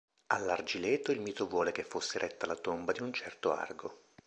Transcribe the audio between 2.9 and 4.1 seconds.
di un certo Argo.